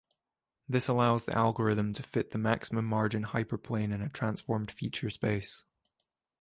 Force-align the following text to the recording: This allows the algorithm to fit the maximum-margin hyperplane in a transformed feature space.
This 0.67 0.87
allows 0.87 1.25
the 1.25 1.37
algorithm 1.37 1.93
to 1.93 2.01
fit 2.01 2.31
the 2.31 2.39
maximum-margin 2.39 3.23
hyperplane 3.25 3.93
in 3.93 4.01
a 4.01 4.09
transformed 4.09 4.71
feature 4.71 5.11
space. 5.11 5.63